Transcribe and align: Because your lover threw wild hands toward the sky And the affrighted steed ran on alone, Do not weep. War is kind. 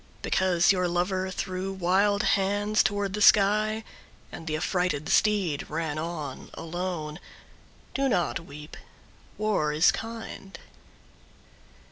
Because 0.23 0.71
your 0.71 0.87
lover 0.87 1.29
threw 1.29 1.71
wild 1.71 2.23
hands 2.23 2.81
toward 2.81 3.13
the 3.13 3.21
sky 3.21 3.83
And 4.31 4.47
the 4.47 4.57
affrighted 4.57 5.07
steed 5.09 5.69
ran 5.69 5.99
on 5.99 6.49
alone, 6.55 7.19
Do 7.93 8.09
not 8.09 8.39
weep. 8.39 8.75
War 9.37 9.71
is 9.71 9.91
kind. 9.91 10.57